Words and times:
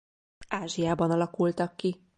Ázsiában 0.47 1.11
alakultak 1.11 1.75
ki. 1.75 2.03